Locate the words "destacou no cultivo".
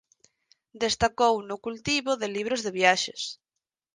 0.83-2.11